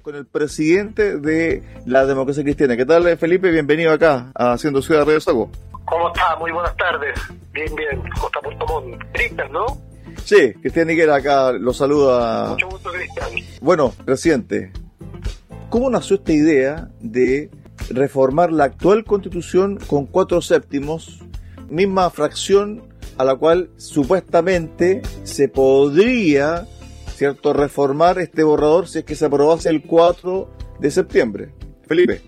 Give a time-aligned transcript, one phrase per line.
[0.00, 2.76] con el presidente de la democracia cristiana.
[2.76, 3.50] ¿Qué tal, Felipe?
[3.50, 5.50] Bienvenido acá a Haciendo Ciudad Radio Sago.
[5.84, 6.36] ¿Cómo está?
[6.36, 7.18] Muy buenas tardes.
[7.52, 8.02] Bien, bien.
[8.18, 9.02] Costa Puerto Montt.
[9.12, 9.66] Cristian, ¿no?
[10.24, 12.50] Sí, Cristian Niguera acá lo saluda.
[12.50, 13.28] Mucho gusto, Cristian.
[13.60, 14.72] Bueno, presidente,
[15.68, 17.50] ¿cómo nació esta idea de
[17.90, 21.20] reformar la actual constitución con cuatro séptimos,
[21.68, 22.82] misma fracción
[23.18, 26.66] a la cual supuestamente se podría
[27.22, 27.52] ¿cierto?
[27.52, 30.48] reformar este borrador si es que se aprobase el 4
[30.80, 31.54] de septiembre.
[31.86, 32.20] Felipe.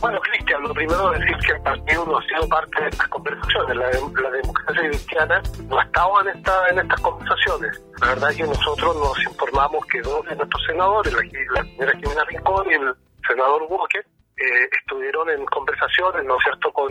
[0.00, 3.08] Bueno, Cristian, lo primero es decir que el partido no ha sido parte de estas
[3.08, 3.76] conversaciones.
[3.76, 3.90] La,
[4.22, 7.82] la democracia cristiana no ha estado en, esta, en estas conversaciones.
[8.00, 11.92] La verdad es que nosotros nos informamos que dos de nuestros senadores, la, la señora
[11.98, 12.94] Jimena Rincón y el
[13.28, 16.88] senador Walker, eh, estuvieron en conversaciones, ¿no es cierto?, con,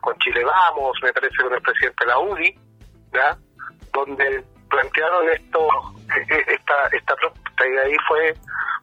[0.00, 2.58] con Chile Vamos, me parece con el presidente de la UDI,
[3.12, 3.36] ¿ya?
[3.92, 5.68] donde plantearon esto,
[6.46, 8.34] esta, esta propuesta y ahí fue,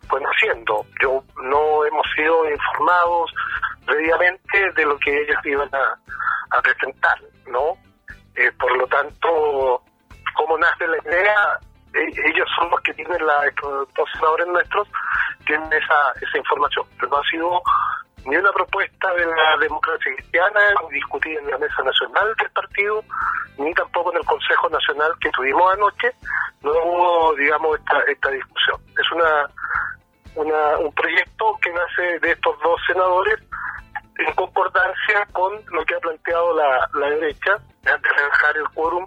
[0.07, 0.85] fue naciendo.
[1.01, 3.33] Yo no hemos sido informados
[3.85, 5.97] previamente de lo que ellos iban a,
[6.61, 7.73] presentar, ¿no?
[8.35, 9.81] Eh, por lo tanto,
[10.35, 11.59] ¿cómo nace la idea?
[11.93, 14.87] E, ellos son los que tienen la, dos senadores nuestros,
[15.45, 17.61] tienen esa, esa información, pero no ha sido
[18.25, 20.59] ni una propuesta de la democracia cristiana
[20.91, 23.03] discutida en la mesa nacional del partido,
[23.57, 26.11] ni tampoco en el Consejo Nacional que tuvimos anoche,
[26.61, 28.81] no hubo, digamos, esta, esta discusión.
[28.99, 29.49] Es una,
[30.35, 33.39] una un proyecto que nace de estos dos senadores
[34.17, 39.05] en concordancia con lo que ha planteado la, la derecha, de rebajar el quórum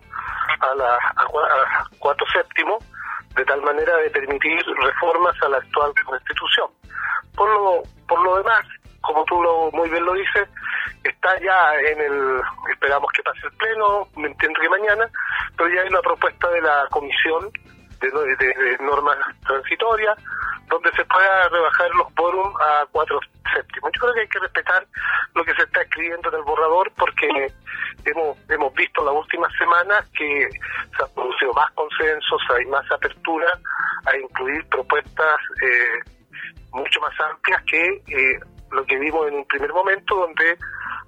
[0.61, 2.83] a, la, a, cuatro séptimos,
[3.35, 6.71] de tal manera de permitir reformas a la actual constitución.
[7.37, 8.65] Por lo, por lo demás,
[9.01, 10.49] como tú lo, muy bien lo dices,
[11.05, 15.09] está ya en el, esperamos que pase el pleno, me entiendo que mañana,
[15.57, 17.51] pero ya hay una propuesta de la comisión
[18.01, 20.17] de, de, normas transitorias,
[20.69, 23.21] donde se pueda rebajar los quórum a cuatro
[23.55, 23.91] séptimos.
[23.95, 24.87] Yo creo que hay que respetar
[25.35, 27.29] lo que se está escribiendo en el borrador porque
[28.05, 30.49] hemos hemos visto las últimas semanas que
[30.97, 33.53] se han producido más consensos, hay más apertura
[34.07, 36.11] a incluir propuestas eh,
[36.73, 38.41] mucho más amplias que eh,
[38.73, 40.57] lo que vimos en un primer momento, donde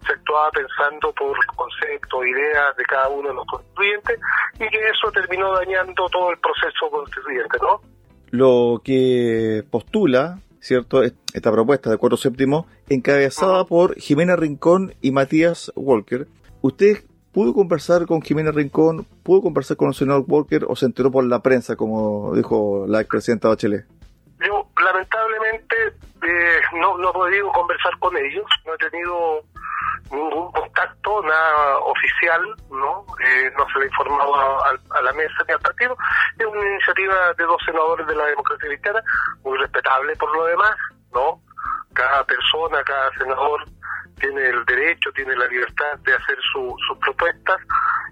[0.07, 4.19] se actuaba pensando por conceptos, ideas de cada uno de los constituyentes,
[4.55, 7.81] y que eso terminó dañando todo el proceso constituyente, ¿no?
[8.31, 15.73] Lo que postula, ¿cierto?, esta propuesta de cuatro séptimos, encabezada por Jimena Rincón y Matías
[15.77, 16.27] Walker.
[16.63, 21.11] ¿Usted pudo conversar con Jimena Rincón, pudo conversar con el senador Walker o se enteró
[21.11, 23.87] por la prensa, como dijo la expresidenta Bachelet?
[24.45, 25.77] Yo, lamentablemente,
[26.23, 29.43] eh, no, no he podido conversar con ellos, no he tenido
[30.11, 33.05] ningún contacto, nada oficial, ¿no?
[33.25, 35.97] Eh, no se le ha informado a, la mesa ni al partido.
[36.39, 39.03] Es una iniciativa de dos senadores de la democracia cristiana,
[39.43, 40.77] muy respetable por lo demás,
[41.13, 41.41] ¿no?
[41.95, 43.65] Cada persona, cada senador
[44.19, 47.61] tiene el derecho, tiene la libertad de hacer sus propuestas.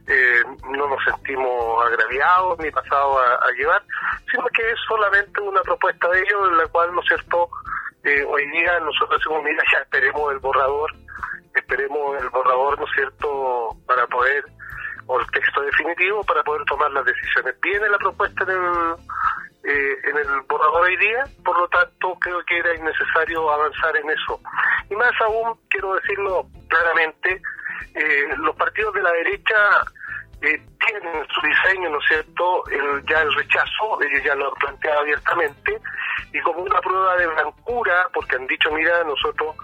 [0.06, 3.82] Eh, no nos sentimos agraviados ni pasados a, llevar,
[4.30, 7.48] sino que es solamente una propuesta de ellos en la cual, ¿no es cierto?,
[8.04, 10.90] eh, hoy día nosotros decimos, mira, ya esperemos el borrador,
[11.54, 14.44] esperemos el borrador, ¿no es cierto?, para poder,
[15.06, 17.54] o el texto definitivo, para poder tomar las decisiones.
[17.60, 18.94] Viene la propuesta en el,
[19.64, 24.10] eh, en el borrador hoy día, por lo tanto creo que era innecesario avanzar en
[24.10, 24.40] eso.
[24.88, 27.42] Y más aún, quiero decirlo claramente,
[27.94, 29.54] eh, los partidos de la derecha
[30.42, 34.54] eh, tienen su diseño, ¿no es cierto?, el, ya el rechazo, ellos ya lo han
[34.54, 35.78] planteado abiertamente,
[36.32, 39.54] y como una prueba de blancura, porque han dicho, mira, nosotros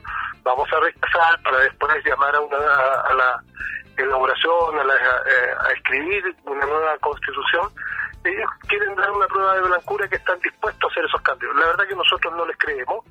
[0.42, 3.42] vamos a rechazar para después llamar a, una, a la
[3.96, 4.94] elaboración, a, la,
[5.74, 7.68] escribir una nueva constitución,
[8.24, 11.54] ellos quieren dar una prueba de blancura que están dispuestos a hacer esos cambios.
[11.56, 13.04] La verdad que nosotros no les creemos,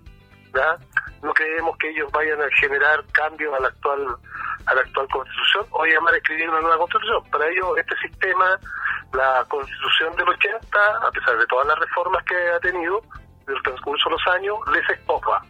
[1.21, 4.17] no creemos que ellos vayan a generar cambios a la actual
[4.66, 7.23] a la actual constitución o llamar a escribir una nueva constitución.
[7.31, 8.59] Para ellos este sistema,
[9.13, 13.01] la constitución del 80, a pesar de todas las reformas que ha tenido
[13.47, 15.41] en el transcurso de los años, les escopa.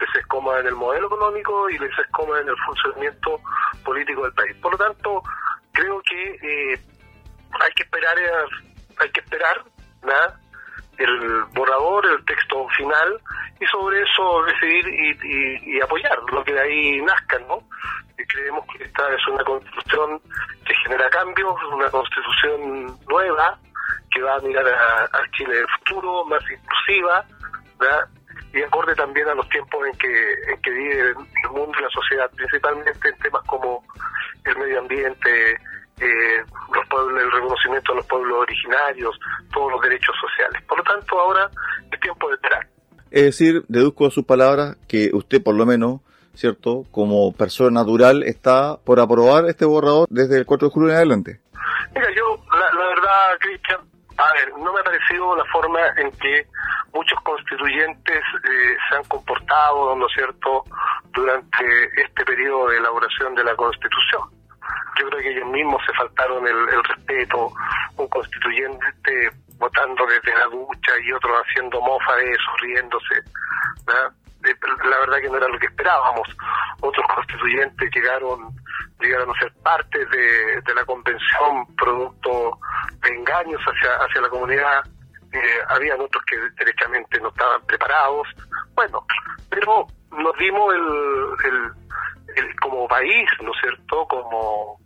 [0.00, 3.40] Les escoma en el modelo económico y les escoma en el funcionamiento
[3.84, 4.56] político del país.
[4.62, 5.22] Por lo tanto,
[5.72, 6.80] creo que eh,
[7.60, 8.30] hay que esperar eh,
[9.00, 9.64] hay que esperar
[10.98, 13.20] el borrador, el texto final,
[13.60, 17.62] y sobre eso decidir y, y, apoyar lo que de ahí nazca, ¿no?
[18.18, 20.20] Y creemos que esta es una constitución
[20.66, 23.58] que genera cambios, una constitución nueva,
[24.10, 27.24] que va a mirar a, Chile del futuro, más inclusiva,
[27.78, 28.08] ¿verdad?
[28.52, 31.90] y acorde también a los tiempos en que, en que vive el mundo y la
[31.90, 33.84] sociedad, principalmente en temas como
[34.44, 35.52] el medio ambiente,
[36.00, 36.44] eh,
[36.74, 39.18] los pueblos, el reconocimiento de los pueblos originarios,
[39.52, 40.62] todos los derechos sociales.
[40.62, 41.50] Por lo tanto, ahora
[41.90, 42.66] es tiempo de esperar.
[43.10, 46.00] Es decir, deduzco de sus palabras que usted por lo menos,
[46.38, 46.84] ¿cierto?
[46.92, 51.40] Como persona natural está por aprobar este borrador desde el 4 de julio en adelante.
[51.92, 53.80] Mira, yo, la, verdad, Cristian,
[54.16, 56.46] a ver, no me ha parecido la forma en que
[56.94, 60.64] muchos constituyentes eh, se han comportado, ¿no es cierto?,
[61.12, 61.64] durante
[62.00, 64.22] este periodo de elaboración de la Constitución.
[65.00, 67.50] Yo creo que ellos mismos se faltaron el, el respeto,
[67.96, 73.14] un constituyente votando desde la ducha y otros haciendo mofa de eso, riéndose.
[73.88, 74.27] Eh,
[74.84, 76.28] la verdad que no era lo que esperábamos.
[76.80, 78.54] Otros constituyentes llegaron
[79.00, 82.58] llegaron a ser parte de, la convención producto
[83.00, 84.84] de engaños hacia, hacia la comunidad.
[85.32, 88.26] Eh, habían otros que derechamente no estaban preparados.
[88.74, 89.04] Bueno,
[89.50, 91.72] pero nos dimos el,
[92.36, 94.78] el como país, ¿no es cierto?, como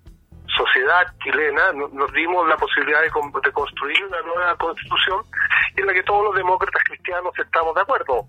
[0.57, 3.11] sociedad chilena nos dimos la posibilidad de,
[3.53, 5.25] construir una nueva constitución
[5.77, 8.27] en la que todos los demócratas cristianos estamos de acuerdo.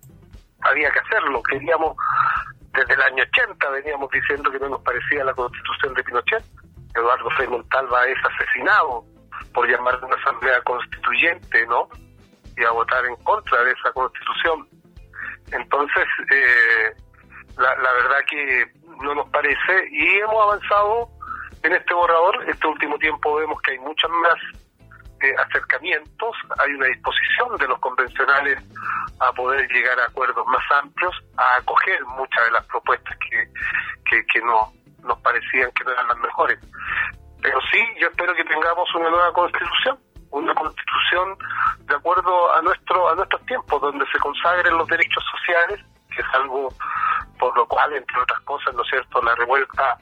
[0.63, 1.95] Había que hacerlo, queríamos,
[2.73, 6.43] desde el año 80 veníamos diciendo que no nos parecía la constitución de Pinochet.
[6.95, 9.03] Eduardo Frei Montalva es asesinado
[9.53, 11.89] por llamar una asamblea constituyente, ¿no?
[12.55, 14.67] Y a votar en contra de esa constitución.
[15.51, 16.93] Entonces, eh,
[17.57, 18.65] la, la verdad que
[19.01, 21.09] no nos parece y hemos avanzado
[21.63, 24.35] en este borrador, este último tiempo vemos que hay muchos más
[25.37, 28.57] acercamientos, hay una disposición de los convencionales
[29.19, 34.41] a poder llegar a acuerdos más amplios, a acoger muchas de las propuestas que, que,
[34.41, 34.71] no,
[35.03, 36.59] nos parecían que no eran las mejores.
[37.41, 39.99] Pero sí, yo espero que tengamos una nueva constitución,
[40.31, 41.37] una constitución
[41.85, 45.85] de acuerdo a nuestro a nuestros tiempos, donde se consagren los derechos sociales,
[46.15, 46.73] que es algo
[47.39, 49.97] por lo cual, entre otras cosas, ¿no es cierto?, la revuelta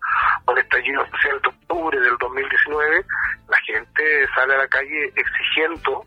[0.45, 3.05] o el estallido social de octubre del 2019,
[3.47, 6.05] la gente sale a la calle exigiendo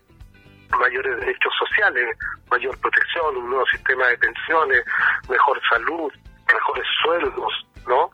[0.79, 2.17] mayores derechos sociales,
[2.49, 4.83] mayor protección, un nuevo sistema de pensiones,
[5.29, 6.11] mejor salud,
[6.53, 8.09] mejores sueldos, ¿no?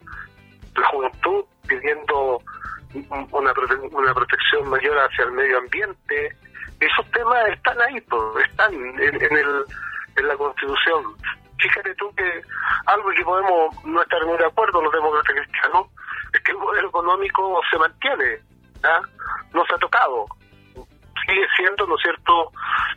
[0.76, 2.42] La juventud pidiendo
[2.94, 3.54] una,
[3.92, 6.36] una protección mayor hacia el medio ambiente.
[6.80, 9.66] Esos temas están ahí, pues, están en, en, el,
[10.18, 11.16] en la Constitución
[11.62, 12.42] fíjate tú que
[12.86, 15.88] algo que podemos no estar muy de acuerdo los demócratas cristianos
[16.34, 18.40] es que el modelo económico se mantiene,
[18.84, 19.02] ¿ah?
[19.54, 20.26] no se ha tocado.
[21.26, 22.52] Sigue siendo, ¿no es cierto?,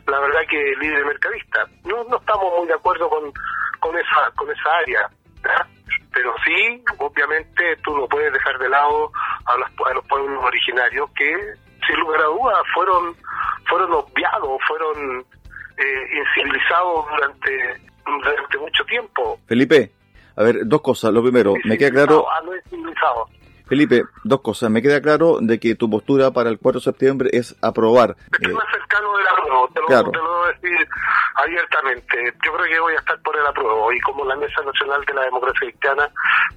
[0.07, 1.65] la verdad que líder mercadista.
[1.83, 3.31] No, no estamos muy de acuerdo con,
[3.79, 5.09] con, esa, con esa área,
[5.45, 5.67] ¿ah?
[6.13, 9.11] pero sí, obviamente, tú no puedes dejar de lado
[9.45, 11.53] a los, a los pueblos originarios que,
[11.85, 13.15] sin lugar a dudas, fueron,
[13.67, 15.25] fueron obviados, fueron
[15.77, 19.39] eh, incivilizados durante durante mucho tiempo.
[19.47, 19.91] Felipe,
[20.35, 21.11] a ver, dos cosas.
[21.13, 22.25] Lo primero, me queda claro...
[23.67, 24.69] Felipe, dos cosas.
[24.69, 28.15] Me queda claro de que tu postura para el 4 de septiembre es aprobar.
[28.31, 30.11] Estoy más cercano del apruebo, te lo, claro.
[30.11, 30.87] te lo voy a decir
[31.35, 32.33] abiertamente.
[32.45, 35.13] Yo creo que voy a estar por el apruebo y como la Mesa Nacional de
[35.13, 36.03] la Democracia Cristiana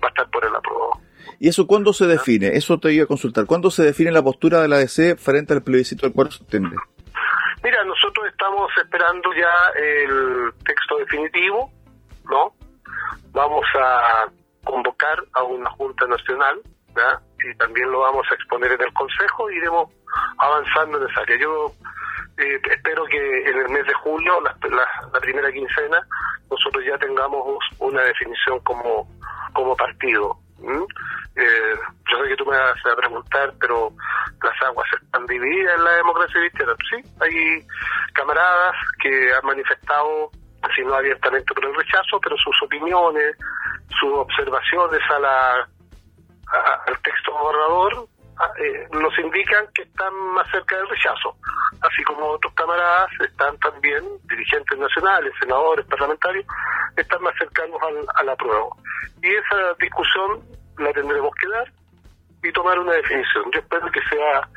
[0.02, 1.00] va a estar por el apruebo.
[1.40, 2.48] ¿Y eso cuándo se define?
[2.48, 3.46] Eso te iba a consultar.
[3.46, 6.76] ¿Cuándo se define la postura de la DC frente al plebiscito del 4 de septiembre?
[7.68, 11.70] Mira, nosotros estamos esperando ya el texto definitivo,
[12.24, 12.54] ¿no?
[13.32, 14.24] Vamos a
[14.64, 16.62] convocar a una Junta Nacional,
[16.96, 17.20] ¿ya?
[17.44, 19.90] Y también lo vamos a exponer en el Consejo y iremos
[20.38, 21.36] avanzando en esa área.
[21.36, 21.70] Yo
[22.38, 26.00] eh, espero que en el mes de julio, la, primera quincena,
[26.50, 29.06] nosotros ya tengamos una definición como,
[29.52, 30.38] como partido.
[31.36, 31.74] Eh,
[32.10, 33.92] yo sé que tú me vas a preguntar, pero
[34.42, 34.97] las aguas están
[35.28, 36.74] divididas en la democracia cristiana.
[36.90, 37.66] Sí, hay
[38.14, 40.30] camaradas que han manifestado,
[40.74, 43.36] si no abiertamente por el rechazo, pero sus opiniones,
[44.00, 45.68] sus observaciones a la
[46.86, 48.08] al texto borrador
[48.58, 51.36] eh, nos indican que están más cerca del rechazo,
[51.82, 56.46] así como otros camaradas están también, dirigentes nacionales, senadores, parlamentarios,
[56.96, 58.76] están más cercanos al, al apruebo.
[59.22, 60.40] Y esa discusión
[60.78, 61.72] la tendremos que dar
[62.42, 63.44] y tomar una definición.
[63.52, 64.48] Yo espero que sea,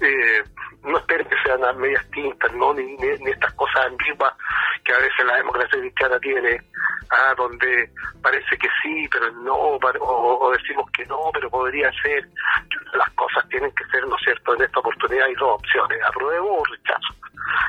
[0.00, 0.42] eh,
[0.84, 2.72] no espero que sean las medias tintas, ¿no?
[2.74, 4.32] Ni, ni, estas cosas ambiguas
[4.84, 6.60] que a veces la democracia cristiana tiene,
[7.10, 7.90] ah, donde
[8.22, 12.28] parece que sí, pero no, o, decimos que no, pero podría ser.
[12.94, 14.54] Las cosas tienen que ser, ¿no es cierto?
[14.54, 17.14] En esta oportunidad hay dos opciones, apruebo o rechazo.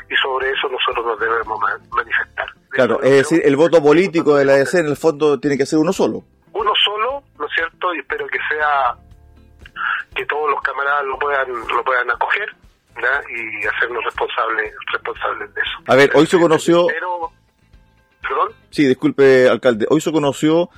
[0.09, 1.59] Y sobre eso nosotros nos debemos
[1.91, 2.47] manifestar.
[2.69, 5.79] Claro, es decir, el voto político de la ADC en el fondo tiene que ser
[5.79, 6.23] uno solo.
[6.53, 7.93] Uno solo, ¿no es cierto?
[7.93, 8.95] Y espero que sea
[10.17, 12.49] que todos los camaradas lo puedan lo puedan acoger
[13.29, 15.77] y hacernos responsables responsables de eso.
[15.85, 16.87] A ver, hoy se conoció...
[16.87, 18.49] ¿Perdón?
[18.71, 19.85] Sí, disculpe, alcalde.
[19.89, 20.69] Hoy se conoció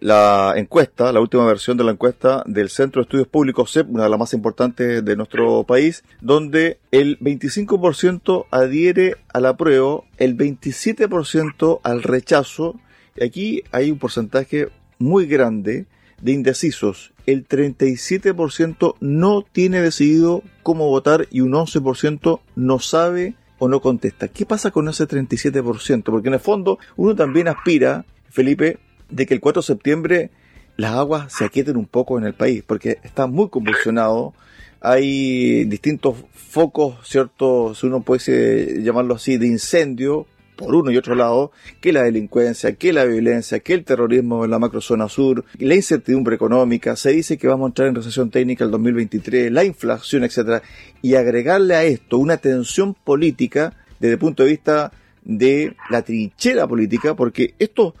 [0.00, 4.04] la encuesta, la última versión de la encuesta del Centro de Estudios Públicos CEP, una
[4.04, 11.80] de las más importantes de nuestro país, donde el 25% adhiere al apruebo, el 27%
[11.82, 12.74] al rechazo.
[13.16, 15.86] Y aquí hay un porcentaje muy grande
[16.20, 17.12] de indecisos.
[17.26, 24.28] El 37% no tiene decidido cómo votar y un 11% no sabe o no contesta.
[24.28, 26.02] ¿Qué pasa con ese 37%?
[26.04, 28.78] Porque en el fondo uno también aspira, Felipe,
[29.10, 30.30] de que el 4 de septiembre
[30.76, 34.32] las aguas se aquieten un poco en el país, porque está muy convulsionado.
[34.80, 37.74] Hay distintos focos, ¿cierto?
[37.74, 40.26] Si uno puede llamarlo así, de incendio,
[40.58, 44.50] por uno y otro lado, que la delincuencia, que la violencia, que el terrorismo en
[44.50, 48.64] la macrozona sur, la incertidumbre económica, se dice que vamos a entrar en recesión técnica
[48.64, 50.62] el 2023, la inflación, etcétera,
[51.00, 56.66] y agregarle a esto una tensión política desde el punto de vista de la trinchera
[56.66, 57.94] política, porque estos,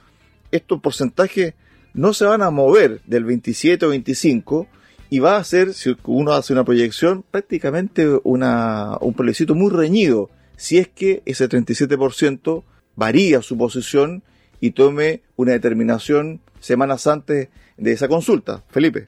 [0.50, 1.54] estos porcentajes
[1.94, 4.66] no se van a mover del 27 o 25
[5.10, 10.28] y va a ser, si uno hace una proyección, prácticamente una, un plebiscito muy reñido
[10.58, 12.64] si es que ese 37%
[12.96, 14.24] varía su posición
[14.60, 18.62] y tome una determinación semanas antes de esa consulta.
[18.68, 19.06] Felipe.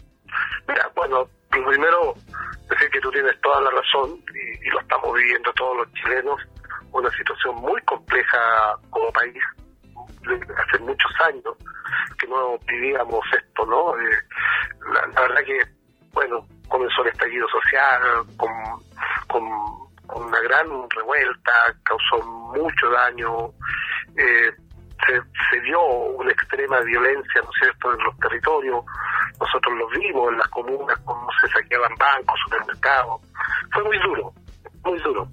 [0.68, 2.14] Mira, bueno, primero
[2.70, 4.22] decir que tú tienes toda la razón
[4.62, 6.40] y, lo estamos viviendo todos los chilenos,
[6.92, 8.38] una situación muy compleja
[8.90, 9.42] como país.
[10.22, 11.56] Hace muchos años
[12.20, 13.98] que no vivíamos esto, ¿no?
[13.98, 14.18] Eh,
[14.94, 15.58] la, verdad que,
[16.12, 18.02] bueno, comenzó el estallido social
[18.36, 18.50] con,
[19.26, 21.52] con una gran revuelta,
[21.84, 23.50] causó mucho daño,
[24.16, 24.52] eh,
[25.50, 28.84] se, dio una extrema violencia, ¿no es cierto?, en los territorios,
[29.40, 33.20] nosotros lo vimos en las comunas, cómo se saqueaban bancos, supermercados,
[33.72, 34.32] fue muy duro,
[34.84, 35.28] muy duro.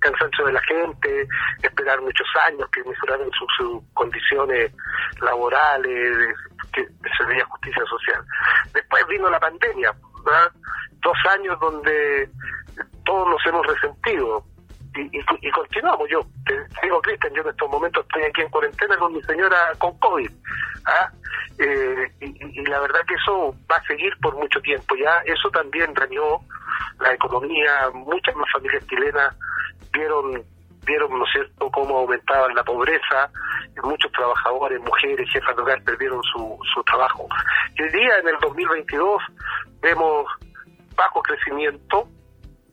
[0.00, 1.26] Cansancio de la gente,
[1.60, 4.72] esperar muchos años que mejoraran sus, condiciones
[5.20, 6.36] laborales,
[6.72, 8.24] que se veía justicia social.
[8.72, 9.92] Después vino la pandemia,
[11.02, 12.30] dos años donde
[13.08, 14.44] todos nos hemos resentido
[14.94, 16.08] y, continuamos.
[16.10, 19.56] Yo te digo, Cristian, yo en estos momentos estoy aquí en cuarentena con mi señora
[19.78, 20.30] con COVID.
[20.86, 21.10] ¿ah?
[21.58, 24.94] Eh, y, la verdad que eso va a seguir por mucho tiempo.
[24.96, 26.40] Ya eso también dañó
[27.00, 27.90] la economía.
[27.94, 29.34] Muchas más familias chilenas
[29.92, 30.44] vieron
[30.84, 33.30] vieron, ¿no es cómo aumentaba la pobreza,
[33.82, 37.28] muchos trabajadores, mujeres, jefas de hogar perdieron su, su trabajo.
[37.76, 39.22] Y hoy día, en el 2022,
[39.82, 40.26] vemos
[40.96, 42.08] bajo crecimiento,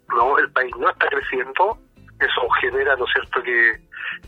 [0.09, 1.77] no el país no está creciendo,
[2.19, 3.79] eso genera, ¿no es cierto?, que,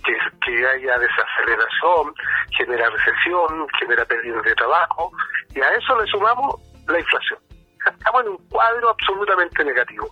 [0.04, 2.14] que, haya desaceleración,
[2.58, 5.12] genera recesión, genera pérdidas de trabajo,
[5.54, 6.56] y a eso le sumamos
[6.88, 7.40] la inflación.
[7.86, 10.10] Estamos en un cuadro absolutamente negativo.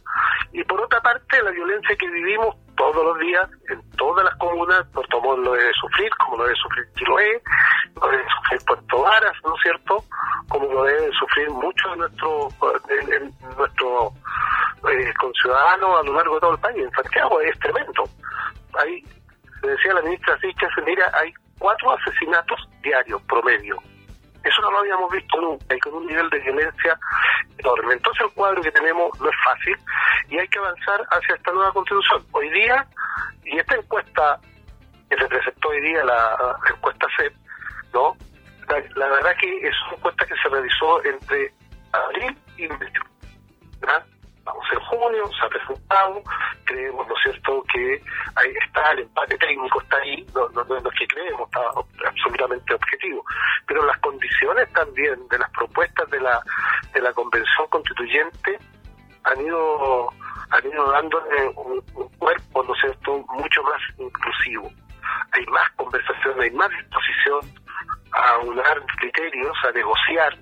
[0.53, 4.85] Y por otra parte, la violencia que vivimos todos los días en todas las comunas,
[4.93, 7.41] por tomó lo debe sufrir, como lo debe sufrir Chiloé,
[8.01, 10.03] lo debe sufrir Puerto Varas, ¿no es cierto?
[10.49, 12.53] Como lo deben sufrir muchos de nuestros
[13.57, 14.13] nuestro,
[14.91, 16.77] eh, conciudadanos a lo largo de todo el país.
[16.77, 18.03] En Santiago es tremendo.
[18.77, 19.03] Ahí,
[19.63, 23.77] le decía la ministra Sicha, mira, hay cuatro asesinatos diarios promedio.
[24.43, 26.99] Eso no lo habíamos visto nunca y con un nivel de violencia
[27.57, 27.93] enorme.
[27.93, 29.75] Entonces el cuadro que tenemos no es fácil
[30.29, 32.23] y hay que avanzar hacia esta nueva constitución.
[32.31, 32.85] Hoy día,
[33.43, 34.39] y esta encuesta
[35.09, 37.33] que se presentó hoy día, la, encuesta CEP,
[37.93, 38.15] ¿no?
[38.67, 41.53] La, verdad que es una encuesta que se realizó entre
[41.91, 43.04] abril y mayo.
[44.75, 46.21] En junio, se ha presentado,
[46.65, 48.01] creemos, ¿no es cierto?, que
[48.35, 51.61] ahí está el empate técnico, está ahí, no, no, no es que creemos, está
[52.09, 53.23] absolutamente objetivo.
[53.67, 56.41] Pero las condiciones también de las propuestas de la,
[56.93, 58.59] de la Convención Constituyente
[59.23, 60.09] han ido
[60.51, 61.81] han ido dándole un,
[62.19, 64.69] cuerpo, ¿no es cierto?, mucho más inclusivo.
[65.31, 67.39] Hay más conversación, hay más disposición
[68.11, 70.37] a unar criterios, a negociar,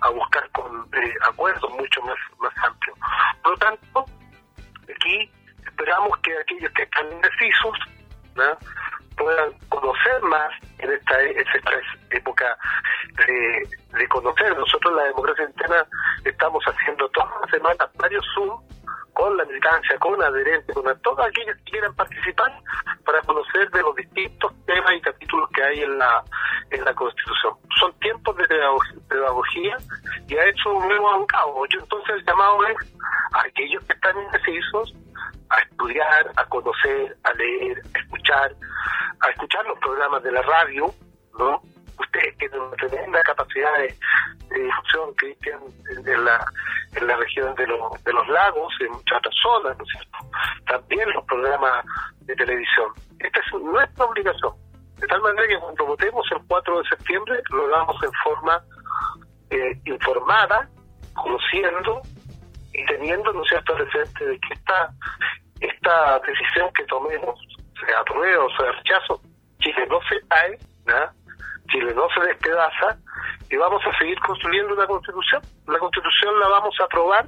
[0.00, 2.75] a buscar con eh, acuerdos mucho más, más amplios.
[3.46, 4.04] Por lo tanto,
[4.92, 5.30] aquí
[5.64, 7.78] esperamos que aquellos que están indecisos
[9.16, 11.70] puedan conocer más en esta, esta
[12.10, 12.58] época
[13.24, 14.58] de, de conocer.
[14.58, 15.86] Nosotros en la democracia interna
[16.24, 18.60] estamos haciendo todas las semanas varios Zoom
[19.16, 22.52] con la militancia, con adherentes, con todos aquellos que quieran participar
[23.02, 26.22] para conocer de los distintos temas y capítulos que hay en la
[26.70, 27.54] en la Constitución.
[27.80, 28.46] Son tiempos de
[29.08, 29.76] pedagogía
[30.28, 31.66] y a eso no hemos cabo.
[31.66, 32.94] Yo entonces el llamado es
[33.32, 34.94] a aquellos que están indecisos
[35.48, 38.54] a estudiar, a conocer, a leer, a escuchar,
[39.20, 40.92] a escuchar los programas de la radio,
[41.38, 41.62] ¿no?
[41.98, 43.96] Ustedes tienen una tremenda capacidad de,
[44.62, 45.60] difusión, Cristian,
[46.06, 46.46] en la,
[46.94, 50.18] en la región de, los de los lagos, en muchas otras zonas, ¿no es cierto?
[50.66, 51.84] También los programas
[52.20, 52.92] de televisión.
[53.18, 54.52] Esta es nuestra obligación
[54.98, 58.62] De tal manera que cuando votemos el 4 de septiembre lo hagamos en forma
[59.50, 60.68] eh, informada,
[61.14, 62.02] conociendo
[62.72, 64.90] y teniendo, ¿no es cierto?, presente de que esta,
[65.60, 67.38] esta decisión que tomemos,
[67.80, 69.20] sea apruebo o sea rechazo,
[69.60, 70.58] Chile no se cae,
[71.66, 72.98] Chile no se despedaza
[73.50, 75.42] y vamos a seguir construyendo una constitución.
[75.66, 77.26] La constitución la vamos a aprobar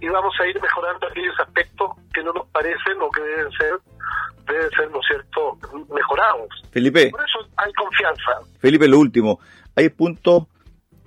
[0.00, 3.74] y vamos a ir mejorando aquellos aspectos que no nos parecen o que deben ser,
[4.46, 5.58] deben ser, ¿no es cierto?,
[5.94, 6.48] mejorados.
[6.70, 7.10] Felipe.
[7.10, 8.32] Por eso hay confianza.
[8.58, 9.40] Felipe, lo último.
[9.76, 10.44] Hay puntos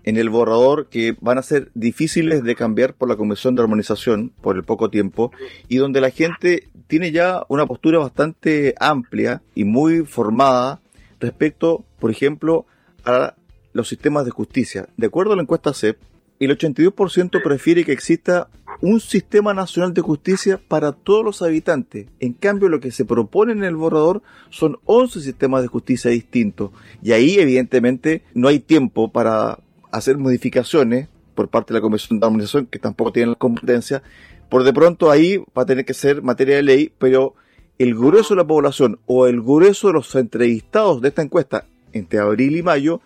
[0.04, 4.30] en el borrador que van a ser difíciles de cambiar por la Comisión de Armonización
[4.42, 5.32] por el poco tiempo
[5.70, 10.82] y donde la gente tiene ya una postura bastante amplia y muy formada
[11.24, 12.66] respecto, por ejemplo,
[13.04, 13.36] a
[13.74, 14.88] los sistemas de justicia.
[14.98, 15.98] De acuerdo a la encuesta CEP,
[16.40, 18.50] el 82% prefiere que exista
[18.82, 22.08] un sistema nacional de justicia para todos los habitantes.
[22.20, 26.72] En cambio, lo que se propone en el borrador son 11 sistemas de justicia distintos.
[27.02, 29.60] Y ahí, evidentemente, no hay tiempo para
[29.92, 34.04] hacer modificaciones por parte de la Comisión de Armonización, que tampoco tiene la competencia.
[34.50, 37.36] Por de pronto ahí va a tener que ser materia de ley, pero
[37.80, 42.20] el grueso de la población o el grueso de los entrevistados de esta encuesta entre
[42.20, 43.02] abril y mayo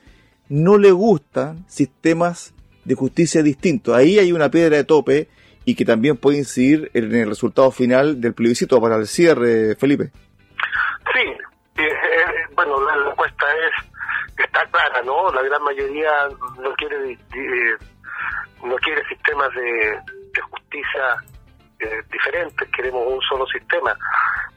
[0.50, 2.54] no le gustan sistemas
[2.86, 3.96] de justicia distintos.
[3.96, 5.28] Ahí hay una piedra de tope
[5.66, 10.12] y que también puede incidir en el resultado final del plebiscito para el cierre, Felipe.
[11.14, 11.28] Sí,
[11.78, 13.88] eh, eh, bueno, la encuesta es
[14.44, 15.32] está clara, ¿no?
[15.32, 16.12] La gran mayoría
[16.62, 17.18] no quiere
[18.64, 20.00] no quiere sistemas de,
[20.52, 21.18] justicia
[21.80, 23.96] eh, diferentes, queremos un solo sistema.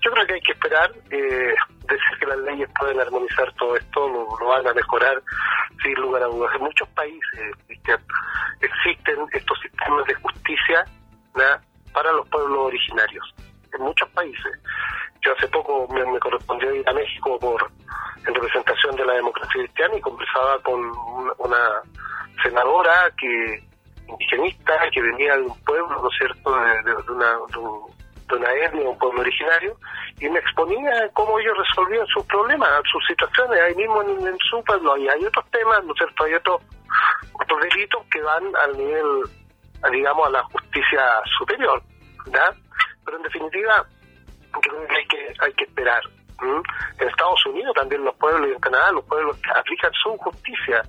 [0.00, 1.55] Yo creo que hay que esperar, eh,
[1.89, 5.23] decir que las leyes pueden armonizar todo esto, lo, van a mejorar
[5.83, 6.55] sin lugar a dudas.
[6.55, 7.57] En muchos países
[8.61, 10.85] existen estos sistemas de justicia
[11.93, 13.35] para los pueblos originarios,
[13.73, 14.53] en muchos países.
[15.23, 17.71] Yo hace poco me, me correspondió ir a México por
[18.27, 20.81] en representación de la democracia cristiana y conversaba con
[21.39, 21.83] una
[22.43, 23.70] senadora que
[24.11, 28.99] indigenista que venía de un pueblo, ¿no es cierto?, de, una, de, una etnia, un
[28.99, 29.76] pueblo originario,
[30.19, 34.95] y me exponía cómo ellos resolvían sus problemas, sus situaciones, ahí mismo en, su pueblo.
[34.95, 36.62] Hay otros temas, ¿no es cierto?, hay otros,
[37.33, 39.23] otros delitos que van al nivel,
[39.91, 41.02] digamos, a la justicia
[41.39, 41.82] superior,
[42.26, 42.54] ¿verdad?
[43.04, 43.87] Pero en definitiva,
[44.61, 46.02] creo que hay que, hay que esperar.
[46.43, 50.82] En Estados Unidos también los pueblos y en Canadá los pueblos aplican su justicia.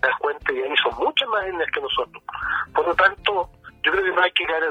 [0.00, 2.22] Te das cuenta ahí son muchas más etnias que nosotros.
[2.74, 3.50] Por lo tanto,
[3.82, 4.64] yo creo que no hay que caer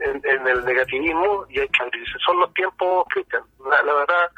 [0.00, 2.18] en, el negativismo y hay que abrirse.
[2.24, 3.42] Son los tiempos, Cristian.
[3.70, 4.30] La, la verdad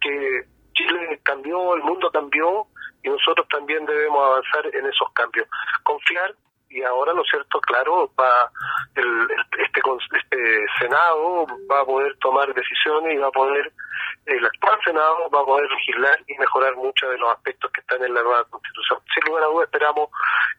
[0.00, 2.66] que Chile cambió, el mundo cambió
[3.02, 5.46] y nosotros también debemos avanzar en esos cambios.
[5.82, 6.34] Confiar
[6.68, 7.60] y ahora, ¿no es cierto?
[7.60, 8.50] Claro, va
[8.94, 13.72] el, este, este Senado va a poder tomar decisiones y va a poder,
[14.26, 18.02] el actual Senado va a poder legislar y mejorar muchos de los aspectos que están
[18.02, 19.00] en la nueva Constitución.
[19.14, 20.10] Sin lugar a dudas, esperamos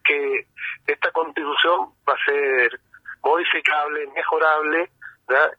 [0.04, 0.46] que
[0.86, 2.80] esta Constitución va a ser
[3.22, 4.90] modificable, mejorable,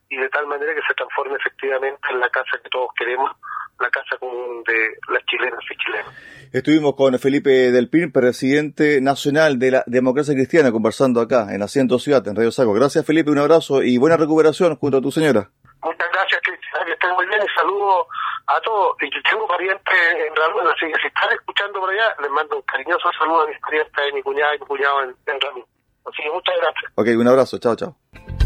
[0.10, 3.32] y de tal manera que se transforme efectivamente en la casa que todos queremos,
[3.80, 6.14] la casa común de las chilenas y chilenos.
[6.52, 12.00] Estuvimos con Felipe Del Pin, presidente nacional de la democracia cristiana, conversando acá en Asiento
[12.00, 12.74] Ciudad, en Radio Saco.
[12.74, 15.50] Gracias Felipe, un abrazo y buena recuperación junto a tu señora.
[15.82, 18.08] Muchas gracias Cristian, que estén muy bien y saludo
[18.48, 18.96] a todos.
[19.02, 19.96] Y tengo parientes
[20.28, 23.48] en Ramón, así que si están escuchando por allá, les mando un cariñoso saludo a
[23.48, 25.66] mis parientes, a mi cuñada y mi cuñado en, en Ramón.
[26.06, 26.92] Así que muchas gracias.
[26.96, 28.39] Ok, un abrazo, chao, chao.